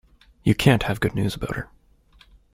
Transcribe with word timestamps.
You 0.43 0.55
can't 0.55 0.81
have 0.81 0.99
good 0.99 1.13
news 1.13 1.35
about 1.35 1.55
her. 1.55 1.69